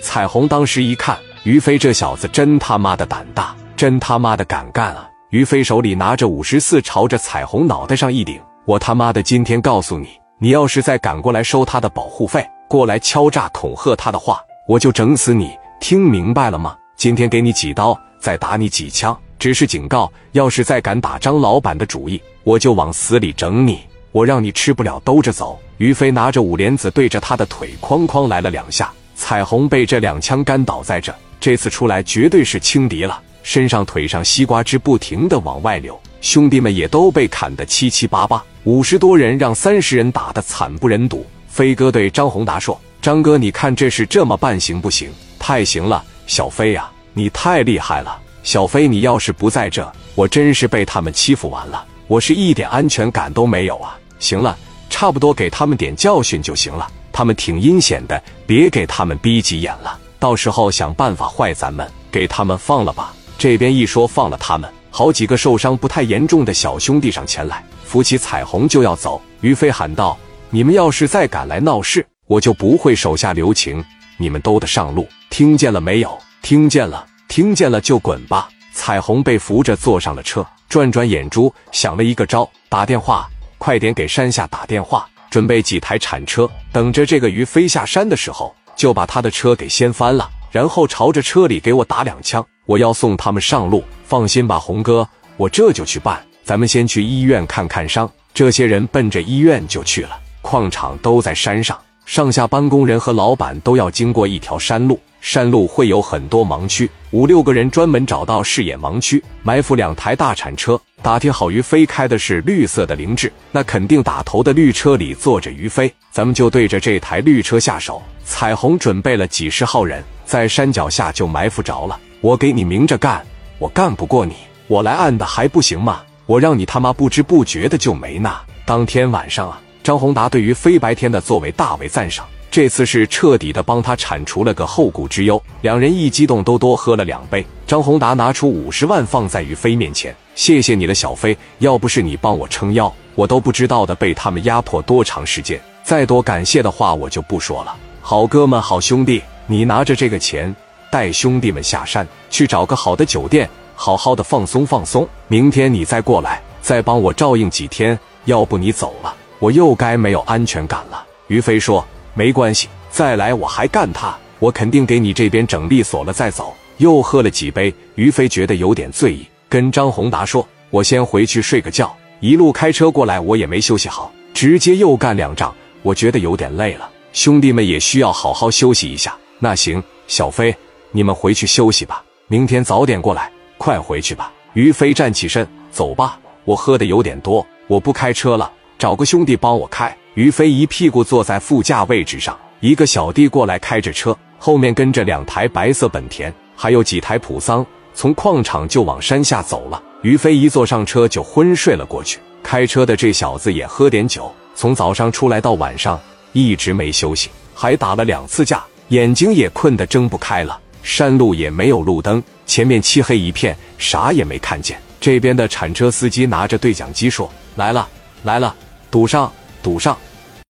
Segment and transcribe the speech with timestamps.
[0.00, 5.08] 彩虹当时一看，于飞这小子真他妈的胆大，真他妈的敢干啊！
[5.30, 10.08] 于飞手里拿着五十四，朝着彩虹脑袋上一顶：“我他妈的今天告诉你，
[10.38, 15.50] 你要是再敢过来收他的保护费，过来敲诈恐吓他的话，我就整死你！
[15.80, 16.76] 听明白了吗？
[16.96, 20.10] 今天给你几刀，再打你几枪，只是警告。
[20.32, 23.80] 要是再敢打张老板的主意，我就往死里整你！
[24.12, 28.92] 我让你吃不了兜着走！”于飞拿着五莲子对着他的腿哐哐来了两下，
[29.30, 33.22] 彩虹被这两枪干倒在这，这次出来绝对是轻敌了。
[33.44, 41.24] 身上、腿上西瓜汁不停的往外流，兄弟们也都被砍得七七八八，五十多人让三十人打得惨不忍睹。
[41.46, 45.08] 飞哥对张宏达说：“张哥，你看这事这么办行不行？
[45.38, 48.18] 太行了，小飞呀，你太厉害了！
[48.42, 53.96] 小飞，你要是不在这，我真是被他们欺负完了，我是一点安全感都没有啊！
[54.18, 54.58] 行了，
[54.88, 69.20] 差不多给他们点教训就行了，他们挺阴险的，别给他们逼急眼了，到时候想办法坏咱们，给他们放了吧。”这边一说放了他们，好几个受伤不太严重的小兄弟上前来扶起彩虹就要走。
[69.42, 70.16] 于飞喊道
[70.48, 73.84] ：“你们要是再敢来闹事，我就不会手下留情，
[74.16, 76.18] 你们都得上路，听见了没有？
[76.40, 83.28] 听见了，听见了就滚吧！”彩虹被扶着坐上了车，转转眼珠想了一个招，打电话，
[83.58, 92.44] 快点给山下打电话，准备几台铲车，等着这个鱼飞下山的时候，就把他的车给掀翻了，然后朝着车里给我打两枪。
[92.66, 96.20] 我要送他们上路，放心吧，红哥，我这就去办。
[96.42, 98.10] 咱们先去医院看看伤。
[98.34, 100.18] 这些人奔着医院就去了。
[100.42, 101.78] 矿场都在山上，
[102.10, 106.90] 上下班工人和老板都要经过一条山路，山路会有很多盲区。
[107.12, 110.76] 五六个人专门找到视野盲区，埋伏两台大铲车。
[111.02, 118.02] 打听好于飞开的是绿色的凌志，那肯定打头的绿车里坐着于飞，咱们就对着这台绿车下手。
[118.24, 121.96] 彩虹准备了几十号人，在山脚下就埋伏着了。
[122.20, 123.24] 我给你明着干，
[123.60, 124.34] 我干不过你，
[124.66, 126.00] 我来暗的还不行吗？
[126.26, 128.34] 我让你他妈不知不觉的就没呢。
[128.64, 135.42] 当天晚上啊，张宏达对于飞白天的作为大为赞赏，这次是彻底的帮他铲除了个后顾之忧。
[135.62, 137.44] 两人一激动都多喝了两杯。
[137.66, 145.58] 张宏达拿出五十万放在于飞面前，谢谢你了，小飞，要不是你帮我撑腰，我都不知道的被他们压迫多长时间。
[145.82, 147.74] 再多感谢的话我就不说了。
[148.02, 150.54] 好哥们，好兄弟，你拿着这个钱。
[150.90, 155.08] 带兄弟们下山去找个好的酒店，好好的放松放松。
[155.28, 157.96] 明天你再过来，再帮我照应几天。
[158.24, 161.04] 要不你走了，我又该没有安全感了。
[161.26, 161.84] 于飞说
[162.14, 171.92] ：“没关系，再来我还干他，我肯定给你这边整利索了再走。”又喝了几杯，于飞觉得有点醉意，跟张宏达说：“我先回去睡个觉。
[172.20, 175.52] 一路开车过来，我也没休息好，直接又干两仗，
[175.82, 176.88] 我觉得有点累了。
[177.12, 179.16] 兄弟们也需要好好休息一下。
[179.40, 180.54] 那行，小飞。”
[180.92, 184.32] 你们回去休息吧，明天早点过来，快回去吧。
[184.54, 186.18] 于飞站起身，走吧。
[186.44, 189.94] 我喝的有点多，我不开车了，找个兄弟帮我开。
[190.14, 199.80] 于飞一屁股坐在副驾位置上，一个小弟过来开着车，后面跟着两台白色本田，还有几台普桑，从矿场就往山下走了。
[200.00, 202.18] 于飞一坐上车就昏睡了过去。
[202.42, 206.00] 开车的这小子也喝点酒，从早上出来到晚上
[206.32, 210.58] 一直没休息，还打了两次架，眼睛也困得睁不开了。
[210.82, 214.80] 山路也没有路灯，前面漆黑一片，啥也没看见。
[214.98, 217.86] 这边的铲车司机拿着对讲机说：“来了，
[218.22, 218.54] 来了，
[218.90, 219.30] 堵上，
[219.62, 219.96] 堵上。”